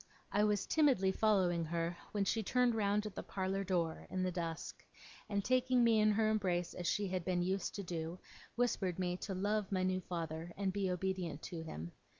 I 0.31 0.43
was 0.43 0.65
timidly 0.65 1.11
following 1.11 1.63
her, 1.65 1.95
when 2.11 2.25
she 2.25 2.41
turned 2.41 2.73
round 2.73 3.05
at 3.05 3.13
the 3.13 3.21
parlour 3.21 3.63
door, 3.63 4.07
in 4.09 4.23
the 4.23 4.31
dusk, 4.31 4.83
and 5.29 5.45
taking 5.45 5.83
me 5.83 5.99
in 5.99 6.09
her 6.13 6.27
embrace 6.27 6.73
as 6.73 6.87
she 6.87 7.09
had 7.09 7.23
been 7.23 7.43
used 7.43 7.75
to 7.75 7.83
do, 7.83 8.17
whispered 8.55 8.97
me 8.97 9.15
to 9.17 9.35
love 9.35 9.71
my 9.71 9.83
new 9.83 10.01
father 10.01 10.53
and 10.57 10.73
be 10.73 10.89
obedient 10.89 11.43
to 11.43 11.61
him. 11.61 11.91